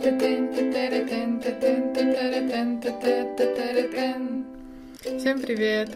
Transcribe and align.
Всем 0.00 0.18
привет! 5.42 5.90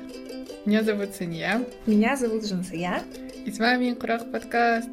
Меня 0.66 0.82
зовут 0.82 1.14
Санья. 1.14 1.64
Меня 1.86 2.14
зовут 2.14 2.46
Жансия. 2.46 3.02
И 3.46 3.50
с 3.50 3.58
вами 3.58 3.94
Курах 3.94 4.30
подкаст. 4.30 4.90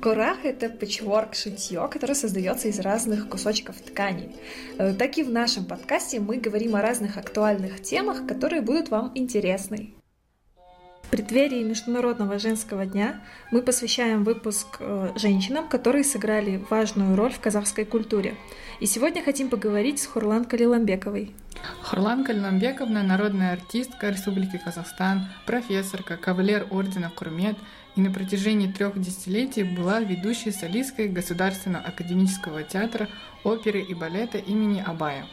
Курах— 0.00 0.38
это 0.44 0.70
пэтчворк 0.70 1.34
шитье, 1.34 1.86
которое 1.90 2.14
создается 2.14 2.68
из 2.68 2.80
разных 2.80 3.28
кусочков 3.28 3.82
ткани. 3.82 4.34
Э, 4.78 4.94
так 4.94 5.18
и 5.18 5.22
в 5.22 5.30
нашем 5.30 5.66
подкасте 5.66 6.18
мы 6.18 6.38
говорим 6.38 6.74
о 6.74 6.80
разных 6.80 7.18
актуальных 7.18 7.82
темах, 7.82 8.26
которые 8.26 8.62
будут 8.62 8.88
вам 8.88 9.12
интересны. 9.14 9.92
В 11.08 11.10
преддверии 11.10 11.62
Международного 11.62 12.38
женского 12.38 12.84
дня 12.84 13.22
мы 13.50 13.62
посвящаем 13.62 14.24
выпуск 14.24 14.76
э, 14.78 15.12
женщинам, 15.16 15.66
которые 15.66 16.04
сыграли 16.04 16.62
важную 16.68 17.16
роль 17.16 17.32
в 17.32 17.40
казахской 17.40 17.86
культуре. 17.86 18.34
И 18.78 18.84
сегодня 18.84 19.22
хотим 19.22 19.48
поговорить 19.48 20.02
с 20.02 20.06
Хурлан 20.06 20.44
Калиламбековой. 20.44 21.32
Хурлан 21.80 22.24
Калиламбековна– 22.24 23.02
народная 23.04 23.54
артистка 23.54 24.10
Республики 24.10 24.60
Казахстан, 24.62 25.28
профессорка, 25.46 26.18
кавалер 26.18 26.66
ордена 26.70 27.08
Курмет 27.08 27.56
и 27.96 28.02
на 28.02 28.12
протяжении 28.12 28.70
трех 28.70 29.00
десятилетий 29.00 29.62
была 29.62 30.00
ведущей 30.00 30.50
солисткой 30.50 31.08
Государственного 31.08 31.86
академического 31.86 32.64
театра 32.64 33.08
оперы 33.44 33.80
и 33.80 33.94
балета 33.94 34.36
имени 34.36 34.84
Абая. 34.86 35.24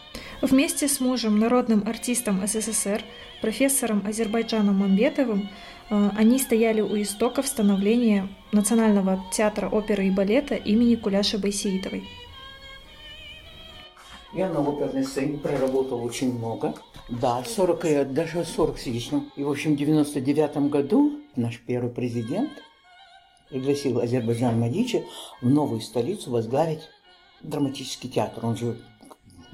Вместе 0.42 0.88
с 0.88 1.00
мужем, 1.00 1.40
народным 1.40 1.88
артистом 1.88 2.46
СССР, 2.46 3.02
профессором 3.42 4.04
Азербайджаном 4.06 4.80
Мамбетовым, 4.80 5.50
э, 5.90 6.10
они 6.18 6.40
стояли 6.40 6.82
у 6.82 7.02
истоков 7.02 7.48
становления 7.48 8.28
Национального 8.52 9.24
театра 9.32 9.70
оперы 9.70 10.08
и 10.08 10.12
балета 10.12 10.56
имени 10.56 10.96
Куляши 10.96 11.38
Байсеитовой. 11.38 12.04
Я 14.34 14.50
на 14.50 14.60
оперной 14.60 15.06
сцене 15.06 15.38
проработал 15.38 16.04
очень 16.04 16.38
много. 16.38 16.76
Да, 17.08 17.42
40, 17.44 18.12
даже 18.12 18.44
40 18.44 18.77
с 18.77 18.86
лишним. 18.88 19.32
И, 19.38 19.44
в 19.44 19.49
общем, 19.49 19.76
в 19.76 19.77
99 19.77 20.70
году 20.70 21.22
наш 21.38 21.60
первый 21.60 21.90
президент 21.90 22.52
пригласил 23.49 23.99
Азербайджан 23.99 24.60
Мадича 24.60 25.04
в 25.42 25.49
новую 25.49 25.80
столицу 25.80 26.32
возглавить 26.32 26.82
драматический 27.42 28.10
театр. 28.10 28.46
Он 28.46 28.58
же 28.58 28.77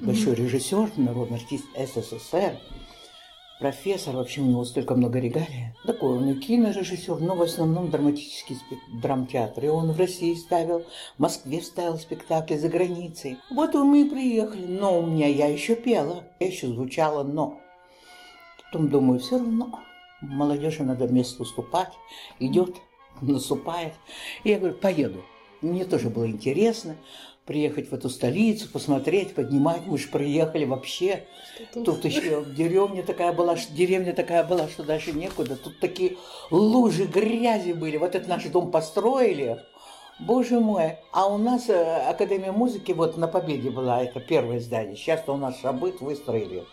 большой 0.02 0.34
режиссер, 0.34 0.92
народный 0.96 1.38
артист 1.38 1.64
СССР, 1.76 2.58
профессор, 3.60 4.16
вообще 4.16 4.40
у 4.40 4.46
него 4.46 4.64
столько 4.64 4.96
много 4.96 5.20
регалий. 5.20 5.74
Такой 5.86 6.18
он 6.18 6.28
и 6.28 6.34
кинорежиссер, 6.34 7.20
но 7.20 7.36
в 7.36 7.42
основном 7.42 7.88
драматический 7.88 8.58
драмтеатр. 9.00 9.64
И 9.64 9.68
он 9.68 9.92
в 9.92 9.98
России 9.98 10.34
ставил, 10.34 10.80
в 11.16 11.18
Москве 11.18 11.62
ставил 11.62 11.98
спектакли 11.98 12.56
за 12.56 12.68
границей. 12.68 13.38
Вот 13.50 13.74
и 13.74 13.78
мы 13.78 14.10
приехали, 14.10 14.66
но 14.66 14.98
у 14.98 15.06
меня 15.06 15.28
я 15.28 15.46
еще 15.46 15.76
пела, 15.76 16.24
я 16.40 16.48
еще 16.48 16.66
звучала, 16.66 17.22
но. 17.22 17.60
Потом 18.64 18.88
думаю, 18.88 19.20
все 19.20 19.38
равно 19.38 19.78
молодежи 20.20 20.82
надо 20.82 21.06
место 21.06 21.42
уступать, 21.42 21.92
идет, 22.40 22.76
наступает. 23.20 23.94
И 24.42 24.50
я 24.50 24.58
говорю, 24.58 24.74
поеду. 24.74 25.22
Мне 25.60 25.84
тоже 25.84 26.10
было 26.10 26.26
интересно 26.26 26.96
приехать 27.44 27.90
в 27.90 27.94
эту 27.94 28.08
столицу, 28.08 28.68
посмотреть, 28.68 29.34
поднимать. 29.34 29.82
Мы 29.86 29.98
же 29.98 30.08
приехали 30.08 30.64
вообще. 30.64 31.24
Тут, 31.72 31.84
тут 31.84 32.04
еще 32.04 32.44
деревня 32.44 33.02
такая 33.02 33.32
была, 33.32 33.56
деревня 33.70 34.12
такая 34.12 34.44
была, 34.44 34.68
что 34.68 34.84
дальше 34.84 35.12
некуда. 35.12 35.56
Тут 35.56 35.80
такие 35.80 36.16
лужи 36.50 37.04
грязи 37.04 37.72
были. 37.72 37.96
Вот 37.96 38.14
этот 38.14 38.28
наш 38.28 38.44
дом 38.44 38.70
построили. 38.70 39.60
Боже 40.20 40.60
мой. 40.60 40.98
А 41.12 41.26
у 41.26 41.38
нас 41.38 41.68
э, 41.68 42.08
Академия 42.08 42.52
музыки 42.52 42.92
вот 42.92 43.16
на 43.16 43.26
Победе 43.26 43.70
была, 43.70 44.02
это 44.02 44.20
первое 44.20 44.60
здание. 44.60 44.96
Сейчас-то 44.96 45.32
у 45.32 45.36
нас 45.36 45.60
Шабыт 45.60 46.00
выстроили. 46.00 46.64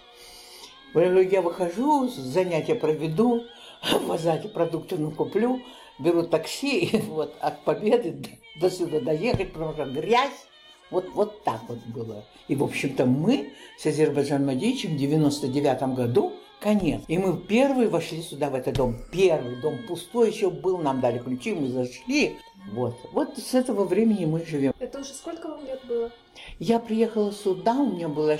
Я 0.94 1.42
выхожу, 1.42 2.08
занятия 2.08 2.76
проведу, 2.76 3.44
в 4.02 4.11
Азате 4.11 4.49
продукты 4.49 4.98
ну, 4.98 5.11
куплю, 5.11 5.61
беру 5.99 6.23
такси, 6.23 6.86
и 6.86 7.02
вот 7.02 7.33
от 7.39 7.64
Победы 7.64 8.39
до 8.60 8.70
сюда 8.70 8.99
доехать, 8.99 9.54
потому 9.54 9.73
что 9.73 9.86
грязь, 9.86 10.48
вот, 10.92 11.08
вот 11.14 11.44
так 11.44 11.61
вот 11.67 11.80
было. 11.88 12.23
И, 12.48 12.55
в 12.55 12.64
общем-то, 12.64 13.05
мы 13.05 13.54
с 13.77 13.86
Азербайджаном 13.86 14.48
Мадичем 14.48 14.95
в 14.95 14.98
99 14.98 15.95
году 15.95 16.33
конец. 16.60 17.02
И 17.08 17.17
мы 17.17 17.38
первые 17.38 17.89
вошли 17.89 18.22
сюда, 18.22 18.50
в 18.50 18.55
этот 18.55 18.76
дом. 18.76 18.98
Первый 19.11 19.55
дом 19.61 19.77
пустой 19.88 20.32
еще 20.32 20.50
был, 20.50 20.77
нам 20.80 21.00
дали 21.00 21.20
ключи, 21.20 21.54
мы 21.54 21.70
зашли. 21.70 22.38
Вот. 22.72 22.95
Вот 23.14 23.38
с 23.38 23.54
этого 23.54 23.86
времени 23.86 24.26
мы 24.26 24.44
живем. 24.45 24.73
Это 24.80 25.00
уже 25.00 25.14
сколько 25.14 25.48
вам 25.48 25.66
лет 25.66 25.80
было? 25.88 26.11
Я 26.60 26.80
приехала 26.80 27.32
сюда, 27.32 27.73
у 27.73 27.92
меня 27.92 28.10
было 28.10 28.38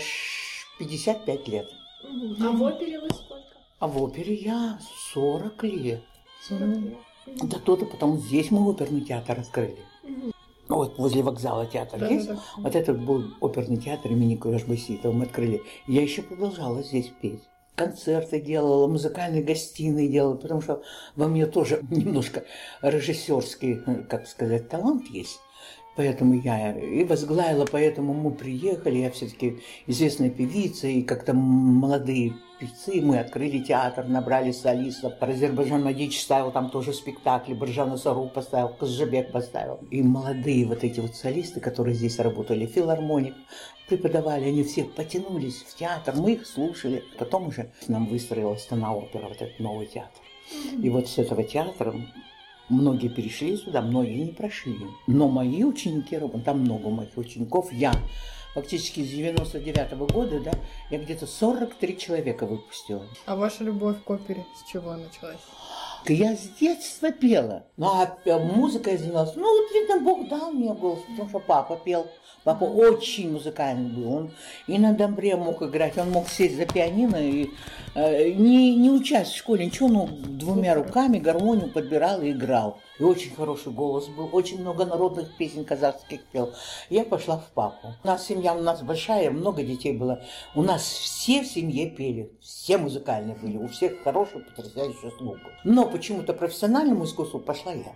55 0.80 1.48
лет. 1.48 1.70
Угу. 2.04 2.36
А 2.44 2.52
в 2.52 2.62
опере 2.64 3.00
вы 3.00 3.10
сколько? 3.10 3.46
А 3.80 3.88
в 3.88 4.02
опере 4.02 4.34
я 4.34 4.80
40 5.14 5.64
лет. 5.64 6.04
40 6.48 6.62
лет. 6.62 6.98
Да 7.44 7.60
то-то 7.60 7.86
потом 7.86 8.18
здесь 8.18 8.50
мы 8.50 8.68
оперный 8.68 9.02
театр 9.02 9.40
открыли. 9.40 9.78
Угу 10.04 10.34
вот 10.76 11.00
возле 11.00 11.24
вокзала 11.24 11.66
театр 11.66 12.00
да, 12.00 12.08
есть. 12.08 12.28
Да, 12.28 12.36
да. 12.36 12.42
Вот 12.58 12.76
этот 12.76 13.04
был 13.04 13.24
оперный 13.42 13.78
театр 13.78 14.12
имени 14.12 14.36
Курашбаситова. 14.36 15.12
Мы 15.12 15.26
открыли. 15.26 15.62
Я 15.88 16.02
еще 16.04 16.22
продолжала 16.22 16.84
здесь 16.84 17.12
петь. 17.22 17.42
Концерты 17.76 18.40
делала, 18.40 18.88
музыкальные 18.88 19.42
гостиные 19.42 20.10
делала, 20.10 20.36
потому 20.36 20.62
что 20.62 20.84
во 21.16 21.28
мне 21.28 21.46
тоже 21.46 21.82
немножко 21.90 22.44
режиссерский, 22.82 23.82
как 24.08 24.28
сказать, 24.28 24.70
талант 24.70 25.08
есть. 25.10 25.40
Поэтому 25.96 26.40
я 26.40 26.78
и 26.78 27.04
возглавила, 27.04 27.66
поэтому 27.70 28.14
мы 28.14 28.32
приехали, 28.32 29.00
я 29.00 29.12
все-таки 29.12 29.60
известная 29.88 30.30
певица, 30.30 30.88
и 30.88 31.02
как-то 31.02 31.34
молодые 31.34 32.36
певцы, 32.60 33.02
мы 33.02 33.20
открыли 33.20 33.60
театр, 33.60 34.06
набрали 34.06 34.52
солистов. 34.52 35.14
Азербайджан 35.20 35.84
Мадич 35.84 36.22
ставил 36.22 36.52
там 36.52 36.70
тоже 36.70 36.94
спектакли, 36.94 37.54
Баржан 37.54 37.98
Сару 37.98 38.28
поставил, 38.28 38.70
Казжебек 38.70 39.32
поставил. 39.32 39.80
И 39.90 40.02
молодые 40.02 40.66
вот 40.66 40.84
эти 40.84 41.00
вот 41.00 41.16
солисты, 41.16 41.60
которые 41.60 41.96
здесь 41.96 42.20
работали, 42.20 42.66
филармоник, 42.66 43.36
преподавали, 43.88 44.46
они 44.46 44.64
все 44.64 44.84
потянулись 44.84 45.64
в 45.64 45.76
театр, 45.76 46.16
мы 46.16 46.34
их 46.34 46.46
слушали. 46.46 47.04
Потом 47.18 47.48
уже 47.48 47.72
нам 47.88 48.06
выстроилась 48.06 48.64
Стана 48.64 48.96
опера, 48.96 49.28
вот 49.28 49.42
этот 49.42 49.60
новый 49.60 49.88
театр. 49.88 50.22
И 50.82 50.90
вот 50.90 51.08
с 51.08 51.18
этого 51.18 51.44
театра 51.44 51.94
Многие 52.70 53.08
перешли 53.08 53.58
сюда, 53.58 53.82
многие 53.82 54.26
не 54.26 54.32
прошли. 54.32 54.78
Но 55.08 55.28
мои 55.28 55.64
ученики, 55.64 56.20
там 56.46 56.60
много 56.60 56.90
моих 56.90 57.18
учеников, 57.18 57.74
я 57.74 57.92
фактически 58.54 59.02
с 59.02 59.10
99 59.10 59.94
-го 59.94 60.12
года, 60.12 60.40
да, 60.40 60.52
я 60.90 61.00
где-то 61.00 61.28
43 61.28 61.98
человека 61.98 62.46
выпустила. 62.46 63.06
А 63.26 63.36
ваша 63.36 63.64
любовь 63.64 63.98
к 64.04 64.10
опере 64.10 64.46
с 64.56 64.70
чего 64.72 64.92
началась? 64.94 65.40
Я 66.08 66.36
с 66.36 66.50
детства 66.60 67.12
пела. 67.12 67.64
Ну, 67.78 67.88
а 67.88 68.40
музыкой 68.40 68.98
занималась. 68.98 69.36
Ну, 69.36 69.44
вот, 69.44 69.72
видно, 69.74 70.00
Бог 70.00 70.28
дал 70.30 70.52
мне 70.52 70.74
голос, 70.74 71.00
потому 71.10 71.30
что 71.30 71.40
папа 71.40 71.76
пел. 71.76 72.08
Папа 72.44 72.64
очень 72.64 73.34
музыкальный 73.34 73.90
был. 73.90 74.14
Он 74.14 74.32
и 74.68 74.80
на 74.80 74.94
домбре 74.94 75.36
мог 75.36 75.62
играть, 75.62 75.98
он 75.98 76.12
мог 76.12 76.30
сесть 76.30 76.56
за 76.56 76.66
пианино 76.66 77.18
и 77.18 77.50
э, 77.96 78.30
не, 78.32 78.76
не 78.76 78.90
учась 78.90 79.28
в 79.28 79.38
школе, 79.38 79.66
ничего, 79.66 79.90
но 79.90 80.08
двумя 80.08 80.74
руками 80.74 81.20
гармонию 81.20 81.70
подбирал 81.70 82.22
и 82.22 82.32
играл. 82.32 82.80
И 83.00 83.04
очень 83.04 83.34
хороший 83.34 83.72
голос 83.72 84.08
был, 84.08 84.30
очень 84.34 84.60
много 84.60 84.86
народных 84.86 85.36
песен 85.38 85.64
казахских 85.64 86.26
пел. 86.26 86.54
Я 86.90 87.06
пошла 87.06 87.38
в 87.38 87.50
папу. 87.54 87.96
У 88.04 88.08
нас 88.08 88.26
семья 88.26 88.54
у 88.54 88.62
нас 88.62 88.82
большая, 88.82 89.32
много 89.32 89.64
детей 89.64 89.94
было. 89.94 90.22
У 90.54 90.62
нас 90.62 90.84
все 90.84 91.42
в 91.42 91.48
семье 91.48 91.90
пели, 91.90 92.32
все 92.42 92.78
музыкальные 92.78 93.36
были, 93.36 93.58
у 93.58 93.70
всех 93.70 94.04
хороший, 94.04 94.42
потрясающий 94.42 95.12
слух. 95.18 95.38
Но 95.64 95.86
почему-то 95.86 96.34
профессиональному 96.34 97.06
искусству 97.06 97.40
пошла 97.40 97.72
я. 97.72 97.96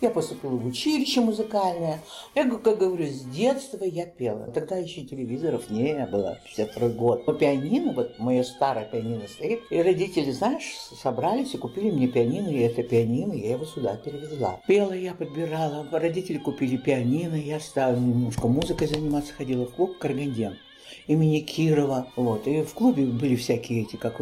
Я 0.00 0.10
поступила 0.10 0.56
в 0.56 0.66
училище 0.66 1.20
музыкальное. 1.20 2.00
Я, 2.34 2.48
как 2.48 2.78
говорю, 2.78 3.06
с 3.06 3.22
детства 3.22 3.84
я 3.84 4.06
пела. 4.06 4.50
Тогда 4.52 4.76
еще 4.76 5.02
телевизоров 5.02 5.70
не 5.70 6.06
было, 6.06 6.38
52 6.44 6.88
год. 6.90 7.24
По 7.24 7.32
пианино, 7.32 7.92
вот 7.92 8.18
мое 8.18 8.42
старое 8.42 8.84
пианино 8.84 9.26
стоит, 9.28 9.60
и 9.70 9.80
родители, 9.80 10.30
знаешь, 10.30 10.74
собрались 11.02 11.54
и 11.54 11.58
купили 11.58 11.90
мне 11.90 12.08
пианино, 12.08 12.48
и 12.48 12.58
это 12.58 12.82
пианино 12.82 13.32
я 13.32 13.52
его 13.52 13.64
сюда 13.64 13.96
перевезла. 13.96 14.60
Пела 14.66 14.92
я, 14.92 15.14
подбирала, 15.14 15.86
родители 15.90 16.38
купили 16.38 16.76
пианино, 16.76 17.34
я 17.34 17.58
стала 17.60 17.96
немножко 17.96 18.48
музыкой 18.48 18.88
заниматься, 18.88 19.32
ходила 19.32 19.66
в 19.66 19.74
клуб 19.74 19.98
«Карганден» 19.98 20.58
имени 21.06 21.40
Кирова. 21.40 22.08
Вот. 22.16 22.46
И 22.46 22.62
в 22.62 22.74
клубе 22.74 23.06
были 23.06 23.36
всякие 23.36 23.82
эти, 23.82 23.96
как 23.96 24.20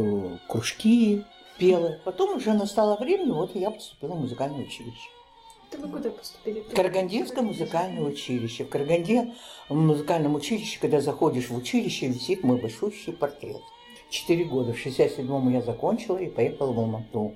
кружки, 0.49 1.25
пела. 1.61 1.99
Потом 2.05 2.37
уже 2.39 2.53
настало 2.55 2.97
время, 2.97 3.33
вот 3.33 3.55
я 3.55 3.71
поступила 3.71 4.15
в 4.15 4.21
музыкальное 4.21 4.63
училище. 4.65 5.09
Это 5.71 5.83
вы 5.83 5.89
куда 5.89 6.11
поступили? 6.11 6.65
Карагандинское 6.75 7.45
музыкальное 7.45 8.03
училище. 8.03 8.65
В 8.65 8.71
Караганде, 8.71 9.35
в 9.69 9.75
музыкальном 9.75 10.35
училище, 10.35 10.81
когда 10.81 11.01
заходишь 11.01 11.51
в 11.51 11.57
училище, 11.57 12.09
висит 12.09 12.43
мой 12.43 12.61
большущий 12.61 13.13
портрет. 13.13 13.63
четыре 14.11 14.45
года. 14.45 14.73
В 14.73 14.85
67-м 14.85 15.51
я 15.51 15.61
закончила 15.61 16.17
и 16.17 16.29
поехала 16.29 16.73
в 16.73 16.79
Алмату. 16.81 17.35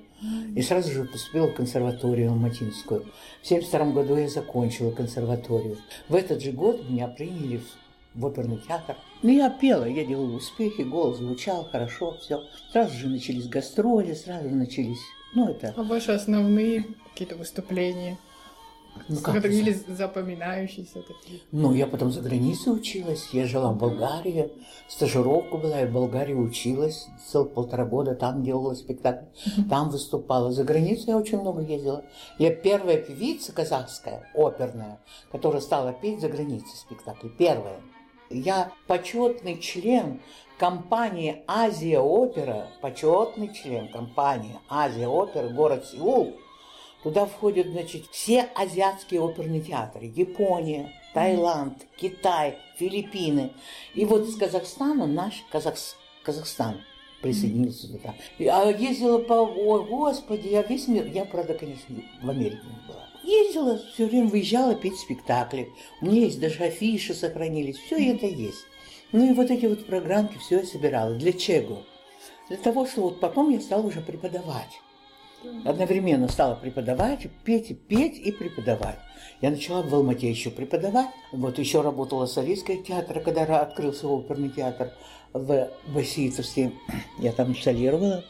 И 0.55 0.61
сразу 0.61 0.91
же 0.91 1.05
поступила 1.05 1.47
в 1.47 1.53
консерваторию 1.53 2.31
Алматинскую. 2.31 3.05
В 3.41 3.47
72 3.47 3.91
году 3.91 4.17
я 4.17 4.27
закончила 4.27 4.91
консерваторию. 4.91 5.77
В 6.09 6.15
этот 6.15 6.41
же 6.41 6.51
год 6.51 6.89
меня 6.89 7.07
приняли 7.07 7.57
в 7.57 7.84
оперный 8.21 8.57
театр. 8.67 8.95
Ну, 9.23 9.29
я 9.29 9.49
пела, 9.49 9.85
я 9.85 10.05
делала 10.05 10.35
успехи, 10.35 10.81
голос 10.81 11.17
звучал 11.17 11.67
хорошо, 11.71 12.17
все. 12.21 12.43
Сразу 12.71 12.93
же 12.95 13.07
начались 13.07 13.47
гастроли, 13.47 14.13
сразу 14.13 14.49
начались, 14.49 15.01
ну, 15.33 15.49
это... 15.49 15.73
А 15.75 15.83
ваши 15.83 16.11
основные 16.11 16.85
какие-то 17.11 17.35
выступления? 17.35 18.17
Ну, 19.09 19.17
Как 19.19 19.35
это? 19.35 19.49
или 19.49 19.73
запоминающиеся 19.73 21.01
такие? 21.01 21.41
Ну, 21.51 21.73
я 21.73 21.85
потом 21.85 22.11
за 22.11 22.21
границей 22.21 22.73
училась, 22.73 23.27
я 23.33 23.45
жила 23.45 23.73
в 23.73 23.77
Болгарии, 23.77 24.51
стажировку 24.87 25.57
была, 25.57 25.79
я 25.79 25.87
в 25.87 25.91
Болгарии 25.91 26.33
училась, 26.33 27.07
целых 27.27 27.53
полтора 27.53 27.85
года 27.85 28.15
там 28.15 28.41
делала 28.41 28.73
спектакль, 28.73 29.25
там 29.69 29.89
выступала. 29.89 30.53
За 30.53 30.63
границу 30.63 31.03
я 31.07 31.17
очень 31.17 31.41
много 31.41 31.61
ездила. 31.61 32.05
Я 32.39 32.55
первая 32.55 32.97
певица 32.97 33.51
казахская, 33.51 34.29
оперная, 34.33 34.99
которая 35.29 35.61
стала 35.61 35.91
петь 35.91 36.21
за 36.21 36.29
границей 36.29 36.75
спектакли. 36.77 37.29
Первая. 37.37 37.81
Я 38.29 38.71
почетный 38.87 39.59
член 39.59 40.19
компании 40.57 41.43
Азия 41.47 41.99
Опера, 41.99 42.67
почетный 42.81 43.53
член 43.53 43.91
компании 43.91 44.57
Азия 44.69 45.07
Опера, 45.07 45.49
город 45.49 45.85
Сеул. 45.85 46.35
Туда 47.03 47.27
входят, 47.27 47.67
значит, 47.67 48.07
все 48.09 48.49
азиатские 48.55 49.21
оперные 49.21 49.61
театры. 49.61 50.11
Япония, 50.15 50.91
Таиланд, 51.13 51.85
Китай, 51.97 52.57
Филиппины. 52.77 53.51
И 53.93 54.05
вот 54.05 54.23
из 54.23 54.35
Казахстана 54.37 55.05
наш 55.05 55.43
Казахс- 55.51 55.95
Казахстан 56.23 56.81
присоединился 57.21 57.87
туда. 57.91 58.15
А 58.39 58.71
ездила 58.71 59.19
по... 59.19 59.33
Ой, 59.33 59.85
господи, 59.85 60.47
я 60.47 60.63
весь 60.63 60.87
мир... 60.87 61.05
Я, 61.05 61.25
правда, 61.25 61.53
конечно, 61.53 61.95
в 62.23 62.29
Америке 62.29 62.63
не 62.63 62.87
была. 62.87 63.07
Ездила, 63.25 63.81
все 63.93 64.05
время 64.05 64.29
выезжала 64.29 64.75
петь 64.75 64.99
спектакли. 64.99 65.71
У 65.99 66.05
меня 66.05 66.25
есть 66.25 66.39
даже 66.39 66.63
афиши 66.63 67.15
сохранились. 67.15 67.77
Все 67.77 68.13
это 68.13 68.27
есть. 68.27 68.65
Ну 69.11 69.29
и 69.29 69.33
вот 69.33 69.49
эти 69.49 69.65
вот 69.65 69.85
программки 69.87 70.37
все 70.37 70.59
я 70.59 70.65
собирала. 70.65 71.15
Для 71.15 71.33
чего? 71.33 71.83
Для 72.49 72.57
того, 72.57 72.85
что 72.85 73.01
вот 73.01 73.19
потом 73.19 73.49
я 73.49 73.59
стала 73.59 73.81
уже 73.81 74.01
преподавать. 74.01 74.79
Одновременно 75.63 76.27
стала 76.27 76.55
преподавать, 76.55 77.27
петь, 77.43 77.71
и 77.71 77.73
петь 77.73 78.19
и 78.19 78.31
преподавать. 78.31 78.99
Я 79.41 79.49
начала 79.49 79.81
в 79.81 79.93
Алмате 79.93 80.29
еще 80.29 80.51
преподавать. 80.51 81.09
Вот 81.31 81.57
еще 81.57 81.81
работала 81.81 82.25
солисткой 82.27 82.83
театра, 82.83 83.19
когда 83.19 83.61
открылся 83.61 84.07
оперный 84.07 84.49
театр 84.49 84.93
в 85.33 85.69
Васильевске. 85.87 86.73
Я 87.19 87.31
там 87.31 87.55
солировала, 87.55 88.23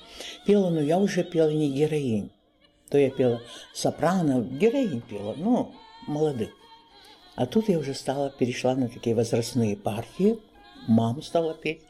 пела, 0.45 0.69
но 0.69 0.81
я 0.81 0.99
уже 0.99 1.23
пела 1.23 1.49
не 1.49 1.71
героинь. 1.71 2.31
То 2.89 2.97
я 2.97 3.09
пела 3.09 3.41
сопрано, 3.73 4.41
героинь 4.41 5.01
пела, 5.01 5.33
ну, 5.37 5.73
молодых. 6.07 6.49
А 7.35 7.45
тут 7.45 7.67
я 7.67 7.79
уже 7.79 7.93
стала, 7.93 8.29
перешла 8.29 8.75
на 8.75 8.87
такие 8.87 9.15
возрастные 9.15 9.75
партии. 9.75 10.39
Мама 10.87 11.21
стала 11.21 11.53
петь. 11.53 11.81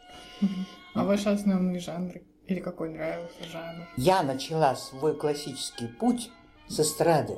А 0.94 1.04
ваши 1.04 1.30
основные 1.30 1.80
жанры? 1.80 2.24
Или 2.48 2.60
какой 2.60 2.90
нравился 2.90 3.44
жанр? 3.52 3.88
Я 3.98 4.24
начала 4.24 4.76
свой 4.76 5.16
классический 5.16 5.88
путь 5.88 6.30
с 6.68 6.80
эстрады. 6.80 7.38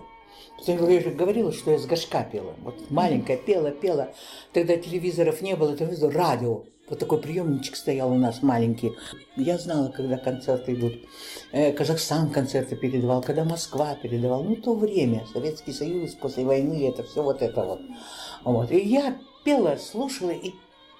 Я 0.65 0.77
говорю, 0.77 0.95
я 0.95 1.01
же 1.01 1.09
говорила, 1.11 1.51
что 1.51 1.71
я 1.71 1.79
с 1.79 1.85
горшка 1.85 2.23
пела. 2.23 2.53
Вот 2.59 2.91
маленькая 2.91 3.37
пела, 3.37 3.71
пела. 3.71 4.13
Тогда 4.53 4.77
телевизоров 4.77 5.41
не 5.41 5.55
было, 5.55 5.75
телевизор, 5.75 6.13
радио. 6.13 6.63
Вот 6.89 6.99
такой 6.99 7.19
приемничек 7.19 7.75
стоял 7.75 8.11
у 8.11 8.17
нас 8.17 8.41
маленький. 8.41 8.93
Я 9.35 9.57
знала, 9.57 9.89
когда 9.89 10.17
концерты 10.17 10.73
идут. 10.73 10.93
Э, 11.51 11.73
Казахстан 11.73 12.29
концерты 12.29 12.77
передавал, 12.77 13.21
когда 13.21 13.43
Москва 13.43 13.95
передавал. 13.95 14.43
Ну, 14.43 14.55
то 14.55 14.73
время, 14.73 15.25
Советский 15.33 15.73
Союз 15.73 16.13
после 16.13 16.45
войны, 16.45 16.87
это 16.87 17.03
все 17.03 17.21
вот 17.21 17.41
это 17.41 17.63
вот. 17.63 17.81
вот. 18.43 18.71
И 18.71 18.79
я 18.79 19.17
пела, 19.43 19.77
слушала 19.77 20.31
и 20.31 20.53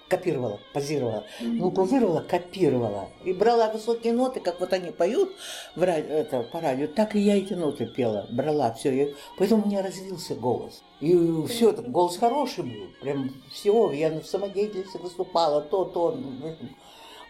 копировала, 0.08 0.58
позировала. 0.72 1.24
Ну, 1.40 1.70
позировала, 1.70 2.20
копировала. 2.20 3.08
И 3.24 3.32
брала 3.32 3.70
высокие 3.70 4.12
ноты, 4.12 4.40
как 4.40 4.60
вот 4.60 4.72
они 4.72 4.90
поют 4.90 5.30
в 5.76 5.82
ра- 5.82 6.06
это, 6.06 6.42
по 6.42 6.60
радио, 6.60 6.86
так 6.86 7.14
и 7.14 7.20
я 7.20 7.36
эти 7.36 7.54
ноты 7.54 7.86
пела, 7.86 8.26
брала 8.30 8.72
все. 8.72 9.14
Поэтому 9.36 9.62
у 9.62 9.66
меня 9.66 9.82
развился 9.82 10.34
голос. 10.34 10.82
И 11.00 11.16
все, 11.48 11.72
голос 11.72 12.16
хороший 12.16 12.64
был, 12.64 12.88
прям 13.00 13.30
всего. 13.52 13.92
Я 13.92 14.10
в 14.20 14.26
самодеятельности 14.26 14.96
выступала, 14.98 15.60
то, 15.60 15.84
то. 15.84 16.18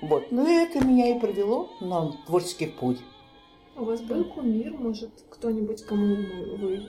Вот. 0.01 0.31
Ну, 0.31 0.47
и 0.47 0.53
это 0.65 0.85
меня 0.85 1.15
и 1.15 1.19
привело 1.19 1.71
на 1.81 2.13
творческий 2.27 2.67
путь. 2.67 2.99
У 3.77 3.85
вас 3.85 4.01
был 4.01 4.25
кумир, 4.25 4.73
может, 4.73 5.11
кто-нибудь, 5.31 5.83
кому 5.85 6.17
вы... 6.57 6.83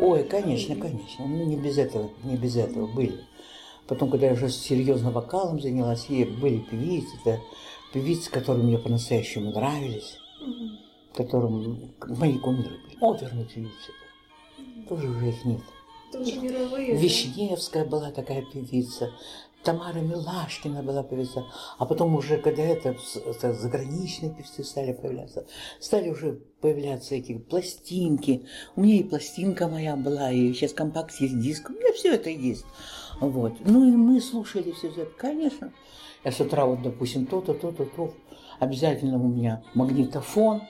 Ой, 0.00 0.24
конечно, 0.24 0.74
конечно. 0.74 1.24
Ну, 1.26 1.44
не 1.44 1.56
без 1.56 1.78
этого, 1.78 2.10
не 2.24 2.36
без 2.36 2.56
этого 2.56 2.86
были. 2.88 3.20
Потом, 3.88 4.10
когда 4.10 4.26
я 4.26 4.32
уже 4.32 4.48
серьезно 4.50 5.10
вокалом 5.10 5.60
занялась, 5.60 6.06
и 6.08 6.24
были 6.24 6.58
певицы, 6.58 7.08
это 7.24 7.40
певицы, 7.92 8.30
которые 8.30 8.64
мне 8.64 8.78
по-настоящему 8.78 9.50
нравились, 9.52 10.18
Мгм. 10.40 10.78
которым 11.14 11.92
мои 12.08 12.38
кумиры 12.38 12.70
были. 12.70 12.96
Оперные 13.00 13.44
певицы. 13.46 13.92
Тоже 14.88 15.08
уже 15.08 15.28
их 15.28 15.44
нет. 15.44 15.60
Это 16.10 16.20
уже 16.20 16.40
мировые. 16.40 16.94
да? 16.94 17.00
Вишневская 17.00 17.84
была 17.84 18.10
такая 18.10 18.42
певица, 18.42 19.10
Тамара 19.66 19.98
Милашкина 19.98 20.84
была 20.84 21.02
певица, 21.02 21.44
а 21.76 21.86
потом 21.86 22.14
уже, 22.14 22.38
когда 22.38 22.62
это, 22.62 22.96
это 23.16 23.52
заграничные 23.52 24.32
певцы 24.32 24.62
стали 24.62 24.92
появляться, 24.92 25.44
стали 25.80 26.08
уже 26.08 26.38
появляться 26.60 27.16
эти 27.16 27.36
пластинки. 27.36 28.46
У 28.76 28.82
меня 28.82 29.00
и 29.00 29.02
пластинка 29.02 29.66
моя 29.66 29.96
была, 29.96 30.30
и 30.30 30.52
сейчас 30.52 30.72
компакт 30.72 31.20
есть, 31.20 31.40
диск, 31.40 31.70
у 31.70 31.72
меня 31.72 31.92
все 31.94 32.14
это 32.14 32.30
есть. 32.30 32.64
Вот. 33.18 33.54
Ну 33.64 33.88
и 33.88 33.96
мы 33.96 34.20
слушали 34.20 34.70
все 34.70 34.86
это, 34.86 35.06
конечно. 35.18 35.72
Я 36.22 36.30
с 36.30 36.38
утра 36.38 36.64
вот, 36.64 36.82
допустим, 36.82 37.26
то-то, 37.26 37.52
то-то, 37.52 37.86
то. 37.86 38.14
Обязательно 38.60 39.16
у 39.16 39.26
меня 39.26 39.64
магнитофон. 39.74 40.62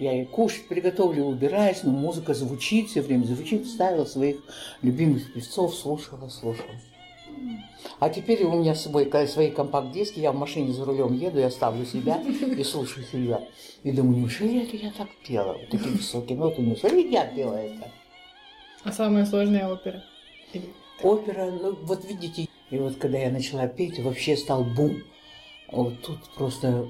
Я 0.00 0.20
и 0.20 0.24
кушать 0.24 0.66
приготовлю, 0.66 1.26
убираюсь, 1.26 1.84
но 1.84 1.92
музыка 1.92 2.34
звучит, 2.34 2.88
все 2.88 3.00
время 3.00 3.26
звучит, 3.26 3.68
ставила 3.68 4.06
своих 4.06 4.38
любимых 4.82 5.32
певцов, 5.34 5.72
слушала, 5.72 6.28
слушала. 6.28 6.70
А 7.98 8.08
теперь 8.08 8.44
у 8.44 8.60
меня 8.60 8.74
с 8.74 8.82
собой 8.82 9.10
свои 9.26 9.50
компакт-диски, 9.50 10.20
я 10.20 10.32
в 10.32 10.36
машине 10.36 10.72
за 10.72 10.84
рулем 10.84 11.14
еду, 11.14 11.38
я 11.38 11.50
ставлю 11.50 11.84
себя 11.84 12.22
и 12.22 12.62
слушаю 12.64 13.06
себя. 13.06 13.42
И 13.82 13.92
думаю, 13.92 14.18
неужели 14.18 14.62
это 14.62 14.76
я 14.76 14.90
так 14.90 15.08
пела? 15.26 15.52
Вот 15.54 15.68
такие 15.70 15.92
высокие 15.92 16.38
ноты, 16.38 16.62
неужели 16.62 17.08
я 17.08 17.26
пела 17.26 17.54
это? 17.54 17.90
А 18.84 18.92
самая 18.92 19.26
сложная 19.26 19.68
опера? 19.68 20.02
Опера, 21.02 21.50
ну 21.50 21.76
вот 21.82 22.04
видите, 22.04 22.48
и 22.70 22.78
вот 22.78 22.96
когда 22.96 23.18
я 23.18 23.30
начала 23.30 23.66
петь, 23.66 23.98
вообще 23.98 24.36
стал 24.36 24.64
бум. 24.64 25.02
Вот 25.70 26.00
тут 26.02 26.18
просто 26.36 26.88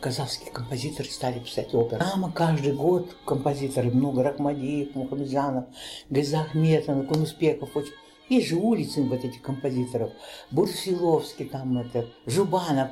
казахские 0.00 0.52
композиторы 0.52 1.08
стали 1.08 1.38
писать 1.38 1.74
оперы. 1.74 1.98
Там 1.98 2.30
каждый 2.32 2.72
год 2.72 3.16
композиторы, 3.24 3.90
много 3.90 4.22
Рахмадиев, 4.22 4.94
Мухамеджанов, 4.94 5.64
Гайза 6.08 6.42
Ахметов, 6.42 7.06
Кумуспеков, 7.08 7.76
очень. 7.76 7.92
Есть 8.28 8.48
же 8.48 8.56
улицы 8.56 9.02
вот 9.02 9.24
этих 9.24 9.40
композиторов. 9.42 10.12
Бурсиловский 10.50 11.46
там, 11.46 11.78
это, 11.78 12.06
Жубанов. 12.26 12.90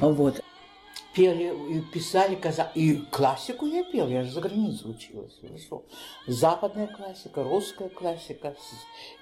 Вот. 0.00 0.40
Пели 1.14 1.52
писали 1.92 2.36
казах... 2.36 2.68
И 2.76 2.96
классику 3.10 3.66
я 3.66 3.82
пел, 3.82 4.08
я 4.08 4.22
же 4.22 4.30
за 4.30 4.40
границей 4.40 4.90
училась. 4.90 5.40
Что? 5.60 5.84
Западная 6.26 6.86
классика, 6.86 7.42
русская 7.42 7.88
классика, 7.88 8.54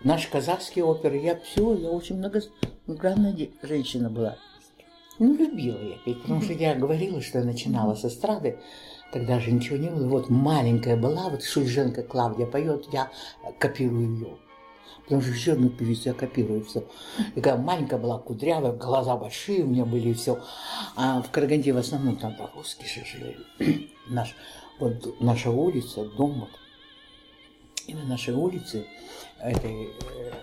наши 0.02 0.30
казахские 0.30 0.84
оперы. 0.84 1.18
Я 1.18 1.40
все, 1.40 1.74
я 1.74 1.88
очень 1.88 2.16
многогранная 2.16 3.34
женщина 3.62 4.10
была. 4.10 4.36
Ну, 5.18 5.34
любила 5.34 5.78
я 5.82 5.96
петь, 6.04 6.20
потому 6.20 6.42
что 6.42 6.52
я 6.52 6.74
говорила, 6.74 7.22
что 7.22 7.38
я 7.38 7.44
начинала 7.44 7.94
с 7.94 8.04
эстрады. 8.04 8.58
Тогда 9.12 9.40
же 9.40 9.50
ничего 9.50 9.78
не 9.78 9.88
было. 9.88 10.06
Вот 10.08 10.28
маленькая 10.28 10.96
была, 10.96 11.30
вот 11.30 11.42
Шульженко 11.42 12.02
Клавдия 12.02 12.44
поет, 12.44 12.86
я 12.92 13.10
копирую 13.58 14.18
ее. 14.18 14.36
Потому 15.04 15.22
что 15.22 15.30
еще 15.30 15.52
одну 15.52 15.68
певицу 15.68 16.08
я 16.08 16.14
копирую 16.14 16.64
все. 16.64 16.84
Когда 17.34 17.56
маленькая 17.56 17.98
была, 17.98 18.18
кудрявая, 18.18 18.72
глаза 18.72 19.16
большие 19.16 19.62
у 19.62 19.68
меня 19.68 19.84
были 19.84 20.10
и 20.10 20.14
все. 20.14 20.42
А 20.96 21.22
в 21.22 21.30
Караганде 21.30 21.72
в 21.72 21.78
основном 21.78 22.16
там 22.16 22.36
русские 22.54 22.88
же 22.88 23.04
жили. 23.04 23.90
Наш, 24.08 24.34
вот 24.78 25.20
наша 25.20 25.50
улица, 25.50 26.04
дом 26.04 26.40
вот. 26.40 26.50
И 27.86 27.94
на 27.94 28.04
нашей 28.04 28.34
улице 28.34 28.84
этой, 29.40 29.90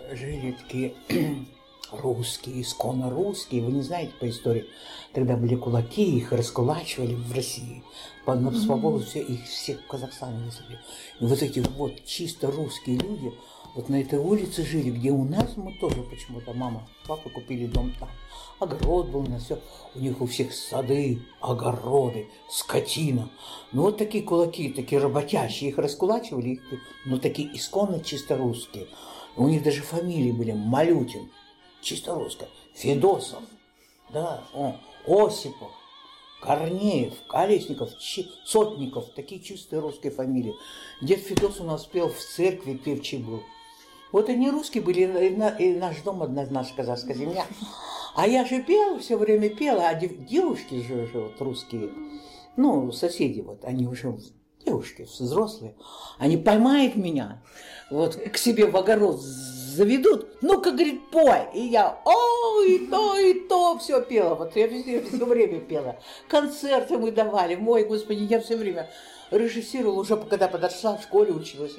э, 0.09 0.15
жили 0.15 0.51
такие 0.53 0.93
русские, 1.91 2.61
исконно 2.61 3.09
русские. 3.09 3.63
Вы 3.63 3.73
не 3.73 3.81
знаете 3.81 4.13
по 4.19 4.29
истории. 4.29 4.65
Тогда 5.13 5.35
были 5.35 5.55
кулаки, 5.55 6.17
их 6.17 6.31
раскулачивали 6.31 7.15
в 7.15 7.33
России. 7.33 7.83
По 8.25 8.35
на 8.35 8.51
свободу 8.51 9.03
все, 9.03 9.21
их 9.21 9.45
всех 9.45 9.81
в 9.81 9.87
Казахстане 9.87 10.43
высадили. 10.45 10.79
И 11.19 11.25
вот 11.25 11.41
эти 11.41 11.59
вот 11.59 12.05
чисто 12.05 12.49
русские 12.49 12.97
люди, 12.97 13.33
вот 13.75 13.89
на 13.89 14.01
этой 14.01 14.19
улице 14.19 14.63
жили, 14.63 14.91
где 14.91 15.09
у 15.11 15.23
нас 15.23 15.57
мы 15.57 15.73
тоже 15.79 16.03
почему-то 16.03 16.53
мама, 16.53 16.87
папа 17.07 17.29
купили 17.29 17.65
дом 17.65 17.91
там. 17.99 18.09
Огород 18.59 19.07
был 19.07 19.23
на 19.23 19.39
все. 19.39 19.59
У 19.95 19.99
них 19.99 20.21
у 20.21 20.27
всех 20.27 20.53
сады, 20.53 21.19
огороды, 21.41 22.27
скотина. 22.49 23.29
Ну 23.71 23.83
вот 23.83 23.97
такие 23.97 24.23
кулаки, 24.23 24.69
такие 24.69 25.01
работящие. 25.01 25.71
Их 25.71 25.77
раскулачивали, 25.77 26.49
их, 26.49 26.61
ну 27.05 27.17
такие 27.17 27.55
исконно 27.55 27.99
чисто 27.99 28.37
русские. 28.37 28.87
У 29.35 29.47
них 29.47 29.63
даже 29.63 29.81
фамилии 29.81 30.31
были 30.31 30.51
Малютин, 30.51 31.31
чисто 31.81 32.13
русская, 32.13 32.49
Федосов, 32.75 33.41
да, 34.11 34.43
о, 34.53 34.75
Осипов, 35.07 35.71
Корнеев, 36.41 37.13
Колесников, 37.27 37.89
Сотников, 38.45 39.05
такие 39.15 39.41
чистые 39.41 39.79
русские 39.79 40.11
фамилии. 40.11 40.53
Дед 41.01 41.19
Федос 41.21 41.59
у 41.59 41.63
нас 41.63 41.85
пел 41.85 42.09
в 42.09 42.19
церкви, 42.19 42.75
певчий 42.75 43.17
был. 43.17 43.41
Вот 44.13 44.29
они 44.29 44.51
русские 44.51 44.83
были, 44.83 45.01
и 45.59 45.73
наш 45.73 46.01
дом 46.01 46.21
одна 46.21 46.45
наша 46.49 46.73
казахская 46.75 47.15
земля. 47.15 47.45
А 48.15 48.27
я 48.27 48.45
же 48.45 48.61
пела, 48.61 48.99
все 48.99 49.17
время 49.17 49.49
пела, 49.49 49.87
а 49.89 49.95
девушки 49.95 50.81
же, 50.83 51.07
же 51.07 51.19
вот 51.19 51.41
русские, 51.41 51.89
ну, 52.55 52.91
соседи 52.91 53.41
вот, 53.41 53.65
они 53.65 53.87
уже 53.87 54.15
девушки 54.63 55.01
взрослые, 55.01 55.75
они 56.19 56.37
поймают 56.37 56.95
меня, 56.95 57.41
вот 57.89 58.15
к 58.15 58.37
себе 58.37 58.67
в 58.67 58.77
огород 58.77 59.19
заведут, 59.19 60.27
ну-ка, 60.43 60.71
говорит, 60.71 61.09
пой. 61.09 61.47
И 61.55 61.61
я, 61.61 61.99
о, 62.05 62.61
и 62.61 62.85
то, 62.85 63.17
и 63.17 63.33
то, 63.33 63.79
все 63.79 64.01
пела. 64.01 64.35
Вот 64.35 64.55
я 64.55 64.67
все, 64.67 65.01
все 65.01 65.25
время 65.25 65.59
пела. 65.59 65.97
Концерты 66.27 66.99
мы 66.99 67.11
давали, 67.11 67.55
мой 67.55 67.83
господи, 67.83 68.23
я 68.23 68.39
все 68.39 68.55
время 68.55 68.89
режиссировала 69.37 69.99
уже, 69.99 70.17
когда 70.17 70.47
подошла, 70.47 70.97
в 70.97 71.03
школе 71.03 71.33
училась. 71.33 71.75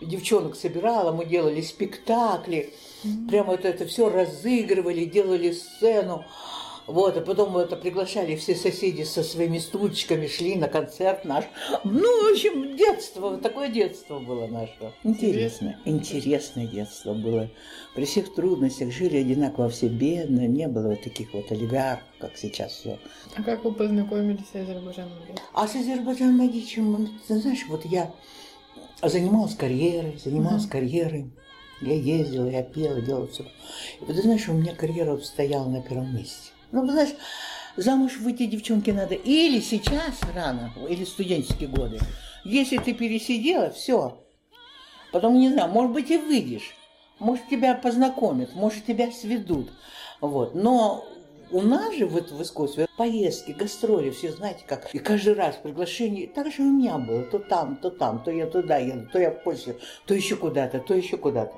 Девчонок 0.00 0.56
собирала, 0.56 1.12
мы 1.12 1.24
делали 1.24 1.60
спектакли. 1.60 2.74
Прямо 3.28 3.52
вот 3.52 3.64
это 3.64 3.86
все 3.86 4.08
разыгрывали, 4.08 5.04
делали 5.04 5.52
сцену. 5.52 6.24
Вот, 6.86 7.16
а 7.16 7.20
потом 7.20 7.56
это 7.56 7.76
приглашали 7.76 8.36
все 8.36 8.54
соседи 8.54 9.02
со 9.02 9.22
своими 9.22 9.58
стульчиками, 9.58 10.26
шли 10.26 10.56
на 10.56 10.68
концерт 10.68 11.24
наш. 11.24 11.44
Ну, 11.84 12.28
в 12.28 12.32
общем, 12.32 12.76
детство, 12.76 13.36
такое 13.38 13.68
детство 13.68 14.18
было 14.18 14.46
наше. 14.46 14.92
Интересно, 15.04 15.78
интересное 15.84 16.66
детство 16.66 17.14
было. 17.14 17.50
При 17.94 18.04
всех 18.04 18.34
трудностях 18.34 18.92
жили 18.92 19.18
одинаково 19.18 19.68
все 19.68 19.88
бедно, 19.88 20.46
не 20.46 20.68
было 20.68 20.88
вот 20.88 21.02
таких 21.02 21.32
вот 21.32 21.50
олигархов, 21.52 22.04
как 22.18 22.36
сейчас 22.36 22.72
все. 22.72 22.98
А 23.36 23.42
как 23.42 23.64
вы 23.64 23.72
познакомились 23.72 24.46
с 24.52 24.56
Азербайджаном? 24.56 25.12
А 25.52 25.68
с 25.68 25.74
Азербайджаном 25.74 26.38
Магичем, 26.38 27.08
ты 27.26 27.38
знаешь, 27.38 27.64
вот 27.68 27.84
я 27.84 28.12
занималась 29.02 29.54
карьерой, 29.54 30.18
занималась 30.22 30.64
uh-huh. 30.64 30.70
карьерой. 30.70 31.32
Я 31.80 31.94
ездила, 31.94 32.48
я 32.48 32.62
пела, 32.62 33.00
делала 33.00 33.26
все. 33.26 33.44
И 33.44 34.04
вот 34.04 34.14
ты 34.14 34.22
знаешь, 34.22 34.46
у 34.48 34.52
меня 34.52 34.74
карьера 34.74 35.12
вот 35.12 35.24
стояла 35.24 35.68
на 35.68 35.80
первом 35.80 36.14
месте. 36.14 36.52
Ну, 36.72 36.86
знаешь, 36.86 37.14
замуж 37.76 38.18
выйти 38.18 38.46
девчонке 38.46 38.92
надо 38.92 39.14
или 39.14 39.60
сейчас 39.60 40.20
рано, 40.34 40.72
или 40.88 41.04
студенческие 41.04 41.68
годы. 41.68 41.98
Если 42.44 42.78
ты 42.78 42.94
пересидела, 42.94 43.70
все. 43.70 44.24
Потом, 45.12 45.38
не 45.38 45.50
знаю, 45.50 45.70
может 45.70 45.92
быть, 45.92 46.10
и 46.10 46.18
выйдешь. 46.18 46.74
Может, 47.18 47.48
тебя 47.48 47.74
познакомят, 47.74 48.54
может, 48.54 48.86
тебя 48.86 49.10
сведут. 49.10 49.70
Вот. 50.20 50.54
Но 50.54 51.04
у 51.50 51.60
нас 51.60 51.94
же 51.96 52.06
вот 52.06 52.30
в 52.30 52.40
искусстве 52.42 52.86
поездки, 52.96 53.50
гастроли, 53.50 54.10
все 54.10 54.32
знаете 54.32 54.64
как. 54.66 54.94
И 54.94 54.98
каждый 54.98 55.34
раз 55.34 55.56
приглашение, 55.56 56.28
так 56.28 56.52
же 56.52 56.62
у 56.62 56.70
меня 56.70 56.96
было, 56.98 57.24
то 57.24 57.38
там, 57.38 57.76
то 57.76 57.90
там, 57.90 58.22
то 58.22 58.30
я 58.30 58.46
туда 58.46 58.78
еду, 58.78 59.08
то 59.12 59.18
я 59.18 59.32
в 59.32 59.42
Польшу, 59.42 59.74
то 60.06 60.14
еще 60.14 60.36
куда-то, 60.36 60.78
то 60.78 60.94
еще 60.94 61.16
куда-то. 61.16 61.54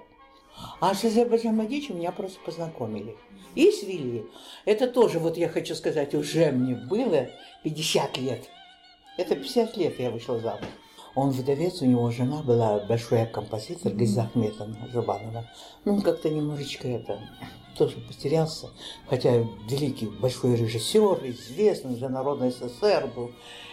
А 0.81 0.95
с 0.95 1.05
Азербайджаном 1.05 1.59
Мадичем 1.59 1.99
меня 1.99 2.13
просто 2.13 2.39
познакомили 2.45 3.17
и 3.55 3.71
свели. 3.71 4.27
Это 4.65 4.87
тоже, 4.87 5.19
вот 5.19 5.37
я 5.37 5.49
хочу 5.49 5.75
сказать, 5.75 6.15
уже 6.15 6.51
мне 6.53 6.75
было 6.75 7.29
50 7.65 8.19
лет. 8.19 8.49
Это 9.17 9.37
50 9.37 9.77
лет 9.77 9.99
я 9.99 10.11
вышла 10.11 10.39
замуж. 10.41 10.67
Он 11.15 11.31
вдовец, 11.31 11.83
у 11.83 11.87
него 11.87 12.11
жена 12.11 12.43
была 12.43 12.81
большая 12.81 13.27
композитор 13.27 13.93
Гайза 13.93 14.23
Ахметовна 14.23 14.89
Жубанова. 14.91 15.51
Ну, 15.85 15.95
он 15.95 16.03
как-то 16.03 16.31
немножечко 16.31 16.89
это 16.89 17.21
тоже 17.77 17.97
потерялся, 17.97 18.71
хотя 19.09 19.45
великий 19.69 20.07
большой 20.07 20.57
режиссер, 20.57 21.21
известный 21.29 21.97
за 21.97 22.09
Народный 22.09 22.51
СССР 22.51 23.11
был, 23.15 23.33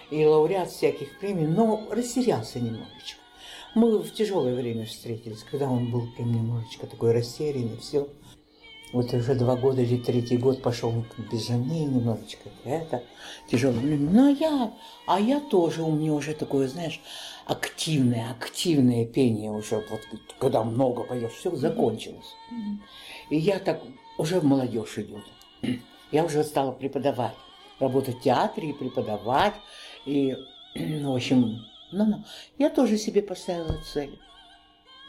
и 0.09 0.25
лауреат 0.25 0.71
всяких 0.71 1.19
премий, 1.19 1.48
но 1.48 1.88
растерялся 1.91 2.59
немножечко. 2.59 3.18
Мы 3.75 3.99
в 3.99 4.13
тяжелое 4.13 4.55
время 4.55 4.85
встретились, 4.85 5.43
когда 5.49 5.69
он 5.69 5.91
был 5.91 6.07
прям 6.15 6.33
немножечко 6.33 6.88
такой 6.88 7.11
растерянный, 7.13 7.77
все. 7.77 8.07
Вот 8.91 9.13
уже 9.13 9.35
два 9.35 9.55
года 9.55 9.83
или 9.83 9.97
третий 9.97 10.38
год 10.38 10.63
пошел 10.63 11.05
без 11.31 11.47
жены 11.47 11.85
немножечко. 11.85 12.49
Это 12.63 13.03
тяжело. 13.47 13.79
Ну, 13.79 14.27
а 14.27 14.31
я, 14.31 14.73
а 15.05 15.19
я 15.19 15.39
тоже, 15.39 15.83
у 15.83 15.91
меня 15.91 16.13
уже 16.13 16.33
такое, 16.33 16.67
знаешь, 16.67 16.99
активное, 17.45 18.31
активное 18.31 19.05
пение 19.05 19.51
уже, 19.51 19.83
вот 19.89 20.01
когда 20.39 20.63
много 20.63 21.03
поешь, 21.03 21.33
все 21.33 21.55
закончилось. 21.55 22.35
И 23.29 23.38
я 23.38 23.59
так, 23.59 23.83
уже 24.17 24.39
в 24.39 24.43
молодежь 24.43 24.97
идет. 24.97 25.23
Я 26.11 26.25
уже 26.25 26.43
стала 26.43 26.71
преподавать, 26.71 27.35
работать 27.79 28.17
в 28.17 28.21
театре 28.21 28.71
и 28.71 28.73
преподавать. 28.73 29.53
И, 30.05 30.35
в 30.75 31.13
общем, 31.13 31.59
ну, 31.91 32.24
я 32.58 32.69
тоже 32.69 32.98
себе 32.98 33.22
поставила 33.22 33.77
цель. 33.84 34.19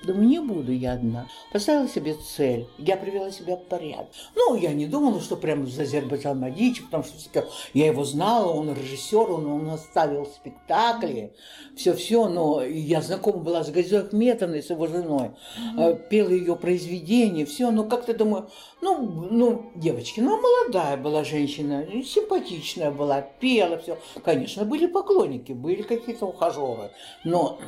Думаю, 0.02 0.28
не 0.28 0.38
буду 0.38 0.73
я 0.73 0.92
одна. 0.95 1.26
Поставила 1.52 1.87
себе 1.87 2.14
цель. 2.14 2.66
Я 2.78 2.97
привела 2.97 3.30
себя 3.30 3.57
в 3.57 3.64
порядок. 3.64 4.09
Ну, 4.35 4.57
я 4.57 4.73
не 4.73 4.87
думала, 4.87 5.21
что 5.21 5.37
прямо 5.37 5.66
за 5.66 5.83
Азербайджан 5.83 6.38
Мадичи, 6.38 6.83
потому 6.83 7.04
что 7.04 7.47
я 7.75 7.87
его 7.87 8.04
знала, 8.04 8.50
он 8.50 8.73
режиссер, 8.73 9.30
он, 9.30 9.47
он 9.47 9.69
оставил 9.69 10.26
спектакли, 10.26 11.35
все-все, 11.76 12.28
но 12.28 12.62
я 12.62 13.02
знакома 13.02 13.38
была 13.38 13.62
с 13.62 13.71
Газой 13.71 14.00
Ахметовной, 14.00 14.62
с 14.62 14.71
его 14.71 14.87
женой, 14.87 15.33
mm-hmm. 15.59 16.09
пела 16.09 16.30
ее 16.30 16.57
произведения, 16.57 17.45
все, 17.45 17.71
но 17.71 17.85
как-то 17.85 18.14
думаю, 18.14 18.49
ну, 18.80 19.28
ну, 19.30 19.71
девочки, 19.75 20.21
ну, 20.21 20.40
молодая 20.40 20.97
была 20.97 21.25
женщина, 21.25 21.87
симпатичная 22.04 22.90
была, 22.90 23.21
пела 23.21 23.78
все. 23.78 23.99
Конечно, 24.25 24.64
были 24.64 24.87
поклонники, 24.87 25.52
были 25.52 25.83
какие-то 25.83 26.26
ухажеры, 26.26 26.90
но 27.25 27.59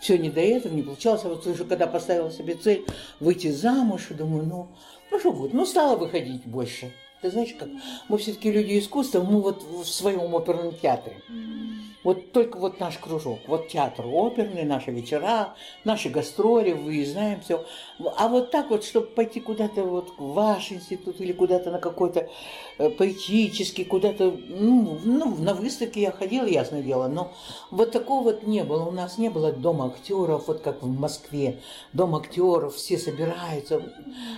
все 0.00 0.18
не 0.18 0.30
до 0.30 0.40
этого, 0.40 0.72
не 0.72 0.82
получалось. 0.82 1.22
А 1.24 1.28
вот 1.28 1.46
уже 1.46 1.64
когда 1.64 1.86
поставила 1.86 2.30
себе 2.30 2.54
цель 2.54 2.84
выйти 3.20 3.50
замуж, 3.50 4.08
думаю, 4.10 4.44
ну, 4.44 4.68
ну 5.10 5.18
что 5.18 5.32
будет, 5.32 5.54
ну 5.54 5.64
стала 5.64 5.96
выходить 5.96 6.44
больше. 6.46 6.92
Ты 7.22 7.30
знаешь, 7.30 7.54
как 7.58 7.68
мы 8.08 8.18
все-таки 8.18 8.50
люди 8.50 8.78
искусства, 8.78 9.22
мы 9.22 9.40
вот 9.40 9.62
в 9.62 9.84
своем 9.84 10.34
оперном 10.34 10.74
театре. 10.74 11.22
Вот 12.06 12.30
только 12.30 12.58
вот 12.58 12.78
наш 12.78 12.98
кружок, 12.98 13.40
вот 13.48 13.66
театр 13.66 14.06
оперный, 14.06 14.62
наши 14.62 14.92
вечера, 14.92 15.56
наши 15.82 16.08
гастроли, 16.08 16.70
выезжаем, 16.70 17.40
все. 17.40 17.66
А 18.16 18.28
вот 18.28 18.52
так 18.52 18.70
вот, 18.70 18.84
чтобы 18.84 19.08
пойти 19.08 19.40
куда-то 19.40 19.82
вот 19.82 20.12
в 20.16 20.34
ваш 20.34 20.70
институт 20.70 21.20
или 21.20 21.32
куда-то 21.32 21.72
на 21.72 21.80
какой-то 21.80 22.28
э, 22.78 22.90
поэтический, 22.90 23.84
куда-то, 23.84 24.30
ну, 24.30 25.00
ну, 25.02 25.34
на 25.34 25.52
выставке 25.52 26.02
я 26.02 26.12
ходила, 26.12 26.46
ясное 26.46 26.80
дело, 26.80 27.08
но 27.08 27.32
вот 27.72 27.90
такого 27.90 28.22
вот 28.22 28.46
не 28.46 28.62
было. 28.62 28.84
У 28.84 28.92
нас 28.92 29.18
не 29.18 29.28
было 29.28 29.50
дома 29.50 29.86
актеров, 29.86 30.46
вот 30.46 30.60
как 30.60 30.84
в 30.84 31.00
Москве. 31.00 31.60
Дом 31.92 32.14
актеров, 32.14 32.76
все 32.76 32.98
собираются. 32.98 33.82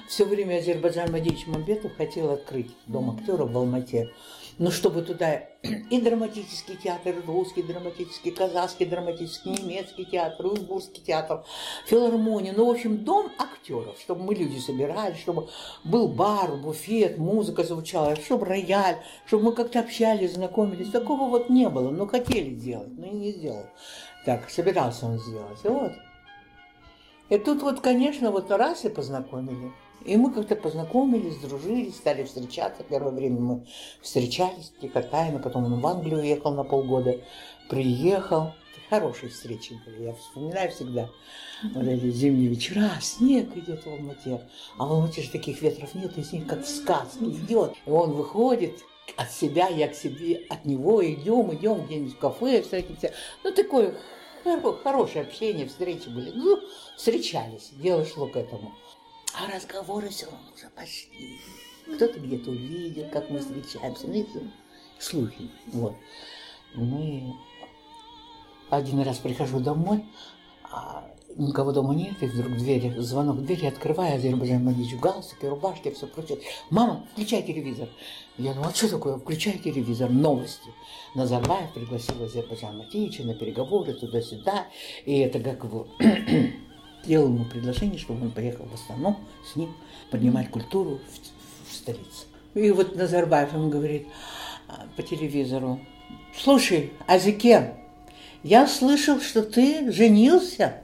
Все 0.08 0.24
время 0.24 0.60
Азербайджан 0.60 1.12
Мадич 1.12 1.46
Мамбетов 1.46 1.94
хотел 1.98 2.30
открыть 2.30 2.70
дом 2.86 3.10
актеров 3.10 3.50
в 3.50 3.56
Алмате 3.56 4.10
но 4.58 4.70
чтобы 4.70 5.02
туда 5.02 5.42
и 5.62 6.00
драматический 6.00 6.76
театр, 6.76 7.14
и 7.16 7.26
русский 7.26 7.62
драматический, 7.62 8.32
казахский 8.32 8.86
драматический, 8.86 9.52
немецкий 9.52 10.04
театр, 10.04 10.46
уйгурский 10.46 11.02
театр, 11.02 11.44
филармония, 11.86 12.52
ну, 12.56 12.66
в 12.66 12.70
общем, 12.70 13.04
дом 13.04 13.30
актеров, 13.38 13.98
чтобы 14.00 14.24
мы 14.24 14.34
люди 14.34 14.58
собирались, 14.58 15.18
чтобы 15.18 15.48
был 15.84 16.08
бар, 16.08 16.56
буфет, 16.56 17.18
музыка 17.18 17.62
звучала, 17.62 18.16
чтобы 18.16 18.46
рояль, 18.46 18.96
чтобы 19.26 19.44
мы 19.44 19.52
как-то 19.52 19.80
общались, 19.80 20.34
знакомились. 20.34 20.90
Такого 20.90 21.28
вот 21.28 21.48
не 21.48 21.68
было, 21.68 21.90
но 21.90 22.06
хотели 22.06 22.54
сделать, 22.54 22.96
но 22.98 23.06
и 23.06 23.10
не 23.10 23.32
сделал. 23.32 23.66
Так, 24.24 24.50
собирался 24.50 25.06
он 25.06 25.18
сделать, 25.18 25.58
и 25.64 25.68
вот. 25.68 25.92
И 27.28 27.38
тут 27.38 27.62
вот, 27.62 27.80
конечно, 27.80 28.30
вот 28.30 28.50
раз 28.50 28.84
и 28.84 28.88
познакомили. 28.88 29.72
И 30.04 30.16
мы 30.16 30.32
как-то 30.32 30.56
познакомились, 30.56 31.38
дружили, 31.38 31.90
стали 31.90 32.24
встречаться. 32.24 32.82
Первое 32.84 33.12
время 33.12 33.40
мы 33.40 33.66
встречались 34.00 34.72
тихо, 34.80 35.02
тайно. 35.02 35.38
Потом 35.38 35.64
он 35.64 35.80
в 35.80 35.86
Англию 35.86 36.20
уехал 36.20 36.52
на 36.52 36.64
полгода, 36.64 37.20
приехал. 37.68 38.52
Хорошие 38.90 39.28
встречи 39.28 39.78
были, 39.84 40.04
я 40.04 40.14
вспоминаю 40.14 40.70
всегда. 40.70 41.10
Вот 41.74 41.84
эти 41.84 42.10
зимние 42.10 42.48
вечера, 42.48 42.90
снег 43.02 43.54
идет 43.54 43.84
в 43.84 43.86
Алмате. 43.86 44.40
А 44.78 44.86
в 44.86 44.92
Алмате 44.92 45.20
же 45.20 45.30
таких 45.30 45.60
ветров 45.60 45.94
нет, 45.94 46.16
и 46.16 46.22
снег 46.22 46.46
как 46.46 46.64
в 46.64 46.68
сказке 46.68 47.26
идет. 47.26 47.74
И 47.84 47.90
он 47.90 48.12
выходит, 48.12 48.78
от 49.16 49.30
себя, 49.30 49.68
я 49.68 49.88
к 49.88 49.94
себе, 49.94 50.46
от 50.48 50.64
него 50.64 51.04
идем, 51.04 51.54
идем 51.54 51.84
где-нибудь 51.84 52.14
в 52.14 52.18
кафе, 52.18 52.62
встретимся. 52.62 53.12
Ну, 53.44 53.52
такой 53.52 53.94
хорошее 54.82 55.24
общение, 55.24 55.66
встречи 55.66 56.08
были. 56.08 56.30
Ну, 56.30 56.60
встречались, 56.96 57.70
дело 57.72 58.04
шло 58.04 58.26
к 58.26 58.36
этому. 58.36 58.74
А 59.34 59.50
разговоры 59.54 60.08
все 60.08 60.26
равно 60.26 60.50
уже 60.54 60.68
пошли. 60.70 61.38
Кто-то 61.94 62.20
где-то 62.20 62.50
увидел, 62.50 63.08
как 63.10 63.30
мы 63.30 63.38
встречаемся. 63.38 64.06
Ну, 64.06 64.20
это 64.20 64.40
слухи. 64.98 65.50
Вот. 65.68 65.94
Ну 66.74 67.02
и 67.02 67.22
один 68.70 69.00
раз 69.00 69.18
прихожу 69.18 69.60
домой, 69.60 70.04
а 70.64 71.10
никого 71.36 71.72
дома 71.72 71.94
нет, 71.94 72.22
и 72.22 72.26
вдруг 72.26 72.58
двери, 72.58 72.94
звонок 72.98 73.36
в 73.36 73.44
двери, 73.44 73.66
открываю, 73.66 74.16
Азербайджан 74.16 74.64
Мадич 74.64 74.92
в 74.92 75.00
галстуке, 75.00 75.50
все 75.92 76.06
прочее. 76.06 76.38
Мама, 76.70 77.06
включай 77.12 77.42
телевизор. 77.42 77.88
Я 78.36 78.52
говорю, 78.52 78.70
а 78.70 78.74
что 78.74 78.90
такое? 78.90 79.16
Включай 79.18 79.58
телевизор, 79.58 80.10
новости. 80.10 80.70
Назарбаев 81.14 81.72
пригласил 81.72 82.22
Азербайджан 82.22 82.76
Матича 82.76 83.22
на 83.24 83.34
переговоры 83.34 83.94
туда-сюда, 83.94 84.66
и 85.06 85.18
это 85.18 85.40
как 85.40 85.64
его 85.64 85.88
сделал 87.08 87.28
ему 87.28 87.46
предложение, 87.46 87.98
чтобы 87.98 88.26
он 88.26 88.30
поехал 88.30 88.66
в 88.66 88.74
основном 88.74 89.16
с 89.50 89.56
ним 89.56 89.74
поднимать 90.10 90.50
культуру 90.50 91.00
в, 91.08 91.70
в 91.70 91.74
столице. 91.74 92.26
И 92.54 92.70
вот 92.70 92.96
Назарбаев 92.96 93.54
ему 93.54 93.70
говорит 93.70 94.06
а, 94.68 94.86
по 94.94 95.02
телевизору, 95.02 95.80
слушай, 96.36 96.92
Азике, 97.06 97.76
я 98.42 98.66
слышал, 98.66 99.20
что 99.20 99.42
ты 99.42 99.90
женился. 99.90 100.82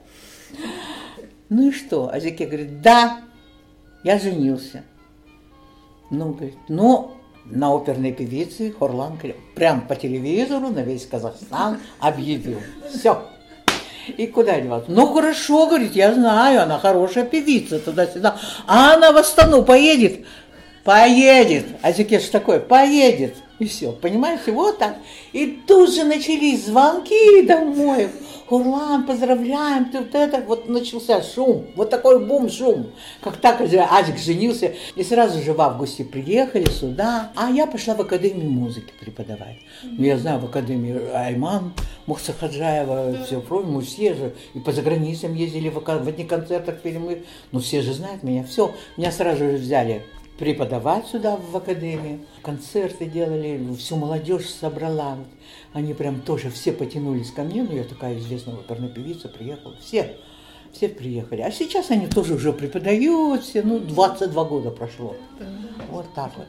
Ну 1.49 1.69
и 1.69 1.71
что? 1.71 2.11
Азике 2.11 2.47
говорит, 2.47 2.81
да, 2.81 3.21
я 4.03 4.17
женился. 4.17 4.83
Ну, 6.09 6.33
говорит, 6.33 6.57
ну, 6.69 7.11
на 7.45 7.71
оперной 7.75 8.13
певице 8.13 8.71
Хорлан 8.71 9.19
прям 9.53 9.87
по 9.87 9.95
телевизору 9.95 10.69
на 10.69 10.79
весь 10.79 11.05
Казахстан 11.05 11.79
объявил. 11.99 12.59
Все. 12.89 13.29
И 14.07 14.27
куда 14.27 14.59
деваться? 14.59 14.91
Ну 14.91 15.07
хорошо, 15.07 15.67
говорит, 15.67 15.95
я 15.95 16.13
знаю, 16.13 16.63
она 16.63 16.79
хорошая 16.79 17.25
певица, 17.25 17.79
туда-сюда. 17.79 18.37
А 18.67 18.93
она 18.93 19.11
в 19.11 19.17
Астану 19.17 19.63
поедет? 19.63 20.25
Поедет. 20.83 21.65
А 21.81 21.91
Зикеш 21.91 22.25
такой, 22.29 22.59
поедет. 22.59 23.35
И 23.59 23.65
все, 23.65 23.91
понимаете, 23.91 24.51
вот 24.51 24.79
так. 24.79 24.97
И 25.31 25.61
тут 25.65 25.93
же 25.93 26.03
начались 26.03 26.65
звонки 26.65 27.41
домой. 27.43 28.09
Урлан, 28.47 29.07
поздравляем, 29.07 29.85
ты 29.85 29.99
вот 29.99 30.13
это, 30.13 30.41
вот 30.41 30.69
начался 30.69 31.23
шум, 31.23 31.65
вот 31.75 31.89
такой 31.89 32.23
бум-шум, 32.23 32.91
как 33.21 33.37
так 33.37 33.59
Азик 33.59 34.19
женился, 34.19 34.75
и 34.95 35.03
сразу 35.03 35.41
же 35.41 35.53
в 35.53 35.61
августе 35.61 36.03
приехали 36.03 36.69
сюда, 36.69 37.31
а 37.35 37.49
я 37.49 37.65
пошла 37.65 37.95
в 37.95 38.01
Академию 38.01 38.51
музыки 38.51 38.93
преподавать. 38.99 39.57
Ну, 39.83 40.03
я 40.03 40.19
знаю, 40.19 40.39
в 40.39 40.45
Академии 40.45 41.11
Айман, 41.11 41.73
Мухса 42.05 42.33
Хаджаева, 42.33 43.25
все 43.25 43.41
прочее, 43.41 43.71
мы 43.71 43.81
все 43.81 44.13
же, 44.13 44.35
и 44.53 44.59
по 44.59 44.71
заграницам 44.71 45.33
ездили, 45.33 45.69
в, 45.69 45.79
в 45.79 46.07
одних 46.07 46.27
концертах 46.27 46.81
пели 46.81 46.99
мы, 46.99 47.23
ну, 47.51 47.59
все 47.59 47.81
же 47.81 47.93
знают 47.93 48.21
меня, 48.21 48.43
все, 48.43 48.75
меня 48.95 49.11
сразу 49.11 49.39
же 49.39 49.57
взяли 49.57 50.03
преподавать 50.37 51.07
сюда, 51.07 51.37
в 51.37 51.55
академию. 51.55 52.19
Концерты 52.41 53.05
делали, 53.05 53.73
всю 53.75 53.95
молодежь 53.95 54.49
собрала. 54.49 55.17
Они 55.73 55.93
прям 55.93 56.21
тоже 56.21 56.49
все 56.49 56.71
потянулись 56.71 57.31
ко 57.31 57.43
мне, 57.43 57.63
ну 57.63 57.73
я 57.73 57.83
такая 57.83 58.17
известная 58.17 58.55
оперная 58.55 58.89
певица, 58.89 59.29
приехала. 59.29 59.75
Все, 59.79 60.17
все 60.71 60.89
приехали. 60.89 61.41
А 61.41 61.51
сейчас 61.51 61.91
они 61.91 62.07
тоже 62.07 62.35
уже 62.35 62.53
преподают, 62.53 63.43
все, 63.43 63.63
ну 63.63 63.79
22 63.79 64.43
года 64.45 64.71
прошло. 64.71 65.15
Вот 65.89 66.13
так 66.13 66.31
вот. 66.37 66.47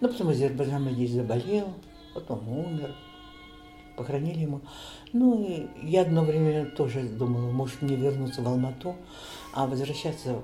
Ну, 0.00 0.08
потом 0.08 0.30
Азербайджан 0.30 0.88
здесь 0.90 1.10
заболел, 1.10 1.68
потом 2.14 2.48
умер, 2.48 2.94
похоронили 3.96 4.40
ему. 4.40 4.62
Ну, 5.12 5.44
и 5.44 5.66
я 5.86 6.02
одно 6.02 6.24
время 6.24 6.64
тоже 6.64 7.02
думала, 7.02 7.50
может 7.50 7.82
мне 7.82 7.96
вернуться 7.96 8.40
в 8.40 8.48
Алмату, 8.48 8.96
а 9.52 9.66
возвращаться 9.66 10.40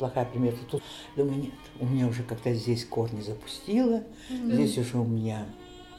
плохая 0.00 0.24
примета. 0.24 0.58
Тут 0.68 0.82
думаю, 1.14 1.42
нет, 1.42 1.52
у 1.78 1.86
меня 1.86 2.08
уже 2.08 2.22
как-то 2.22 2.52
здесь 2.54 2.84
корни 2.84 3.20
запустила, 3.20 4.02
mm-hmm. 4.30 4.54
здесь 4.54 4.78
уже 4.78 4.98
у 4.98 5.04
меня 5.04 5.46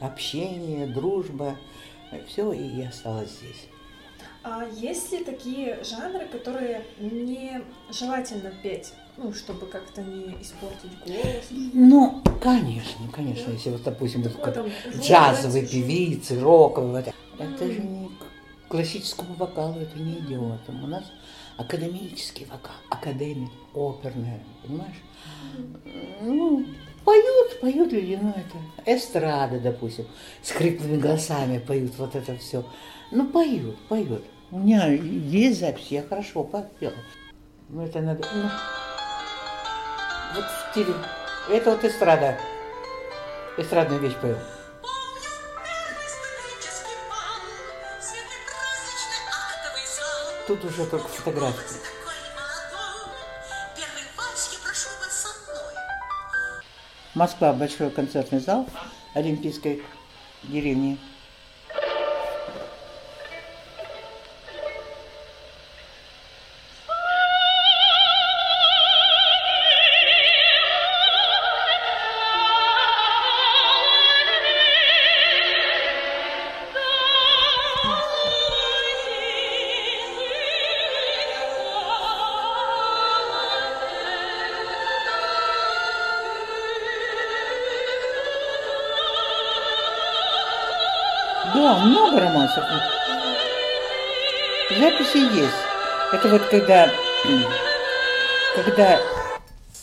общение, 0.00 0.86
дружба, 0.88 1.56
все, 2.26 2.52
и 2.52 2.62
я 2.62 2.88
осталась 2.88 3.30
здесь. 3.30 3.68
А 4.44 4.66
есть 4.76 5.12
ли 5.12 5.22
такие 5.22 5.78
жанры, 5.84 6.26
которые 6.26 6.84
не 6.98 7.62
желательно 7.92 8.52
петь, 8.60 8.92
ну, 9.16 9.32
чтобы 9.32 9.66
как-то 9.66 10.02
не 10.02 10.36
испортить 10.42 10.90
голос? 11.06 11.46
Ну, 11.72 12.20
конечно, 12.42 13.06
конечно, 13.12 13.46
да. 13.46 13.52
если 13.52 13.70
вот, 13.70 13.84
допустим, 13.84 14.22
вот 14.22 14.34
как 14.34 14.66
джазовые 15.00 15.64
певицы, 15.64 16.40
роковые, 16.40 17.04
вот, 17.04 17.14
mm. 17.38 17.54
это 17.54 17.66
же 17.72 17.80
не 17.80 18.10
классическому 18.68 19.34
вокалу, 19.34 19.78
это 19.78 19.96
не 20.00 20.18
идет. 20.18 20.60
У 20.68 20.86
нас 20.88 21.04
академический 21.56 22.46
вокал, 22.46 22.74
академик, 22.90 23.50
оперная, 23.74 24.40
понимаешь? 24.62 25.02
Ну, 26.20 26.66
поют, 27.04 27.60
поют 27.60 27.92
люди, 27.92 28.18
ну 28.20 28.30
это 28.30 28.96
эстрада, 28.96 29.60
допустим, 29.60 30.06
с 30.42 30.50
хриплыми 30.50 30.96
голосами 30.96 31.58
поют 31.58 31.92
вот 31.98 32.14
это 32.14 32.36
все. 32.36 32.64
Ну, 33.10 33.26
поют, 33.26 33.78
поют. 33.88 34.24
У 34.50 34.58
меня 34.58 34.86
есть 34.86 35.60
запись, 35.60 35.86
я 35.90 36.02
хорошо 36.02 36.44
попела. 36.44 36.92
Ну, 37.68 37.82
это 37.84 38.00
надо, 38.00 38.26
ну, 38.34 38.48
вот 40.34 40.44
в 40.44 40.70
стиле, 40.70 40.94
это 41.50 41.70
вот 41.70 41.84
эстрада, 41.84 42.38
эстрадную 43.56 44.00
вещь 44.00 44.16
пою. 44.20 44.36
Тут 50.46 50.64
уже 50.64 50.86
только 50.86 51.08
фотографии. 51.08 51.80
Москва, 57.14 57.52
большой 57.52 57.90
концертный 57.90 58.40
зал 58.40 58.66
Олимпийской 59.14 59.82
деревни. 60.42 60.98
Да, 91.44 91.78
много 91.84 92.20
романсов. 92.20 92.64
Записи 94.70 95.16
есть. 95.36 95.56
Это 96.12 96.28
вот 96.28 96.42
когда, 96.42 96.88
когда 98.64 99.00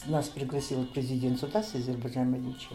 нас 0.05 0.29
пригласил 0.29 0.85
президент 0.85 1.37
сюда 1.37 1.61
с 1.61 1.75
Азербайджана 1.75 2.37
Мадичи, 2.37 2.69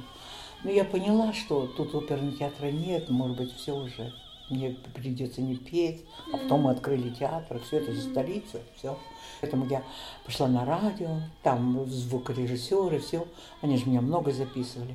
ну, 0.64 0.70
я 0.70 0.84
поняла, 0.84 1.32
что 1.32 1.66
тут 1.66 1.94
оперного 1.94 2.36
театра 2.36 2.66
нет, 2.66 3.08
может 3.08 3.38
быть, 3.38 3.56
все 3.56 3.74
уже. 3.74 4.12
Мне 4.50 4.76
придется 4.94 5.40
не 5.40 5.56
петь, 5.56 6.04
а 6.30 6.36
потом 6.36 6.62
мы 6.62 6.72
открыли 6.72 7.08
театр, 7.08 7.60
все 7.66 7.78
это 7.78 7.94
за 7.94 8.02
столица, 8.02 8.60
все. 8.76 8.98
Поэтому 9.40 9.66
я 9.66 9.82
пошла 10.26 10.46
на 10.46 10.66
радио, 10.66 11.20
там 11.42 11.88
звукорежиссеры, 11.88 12.98
все, 12.98 13.26
они 13.62 13.78
же 13.78 13.86
меня 13.86 14.02
много 14.02 14.30
записывали. 14.30 14.94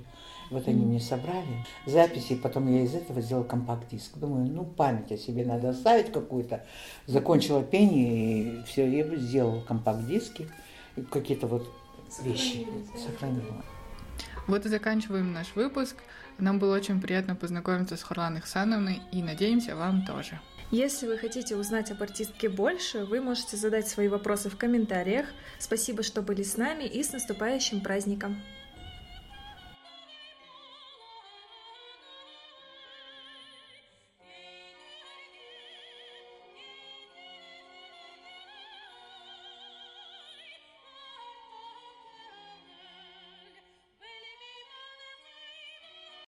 Вот 0.49 0.67
они 0.67 0.83
мне 0.83 0.99
собрали 0.99 1.65
записи, 1.85 2.35
потом 2.35 2.73
я 2.73 2.83
из 2.83 2.95
этого 2.95 3.21
сделала 3.21 3.43
компакт-диск. 3.43 4.17
Думаю, 4.17 4.47
ну, 4.47 4.65
память 4.65 5.11
о 5.11 5.17
себе 5.17 5.45
надо 5.45 5.69
оставить 5.69 6.11
какую-то. 6.11 6.65
Закончила 7.05 7.63
пение, 7.63 8.61
и 8.61 8.63
все, 8.63 8.89
я 8.89 9.05
сделала 9.15 9.61
компакт-диски, 9.61 10.47
какие-то 11.11 11.47
вот 11.47 11.71
вещи 12.23 12.67
сохранила. 12.97 13.63
Вот 14.47 14.65
и 14.65 14.69
заканчиваем 14.69 15.31
наш 15.31 15.55
выпуск. 15.55 15.95
Нам 16.39 16.57
было 16.57 16.75
очень 16.75 16.99
приятно 16.99 17.35
познакомиться 17.35 17.97
с 17.97 18.01
Хурлан 18.01 18.39
Ихсановной 18.39 19.01
и 19.11 19.21
надеемся, 19.21 19.75
вам 19.75 20.05
тоже. 20.05 20.39
Если 20.71 21.07
вы 21.07 21.17
хотите 21.17 21.55
узнать 21.55 21.91
об 21.91 22.01
артистке 22.01 22.47
больше, 22.47 23.03
вы 23.05 23.21
можете 23.21 23.57
задать 23.57 23.87
свои 23.87 24.07
вопросы 24.07 24.49
в 24.49 24.57
комментариях. 24.57 25.25
Спасибо, 25.57 26.03
что 26.03 26.21
были 26.21 26.43
с 26.43 26.57
нами 26.57 26.83
и 26.83 27.03
с 27.03 27.11
наступающим 27.11 27.81
праздником! 27.81 28.41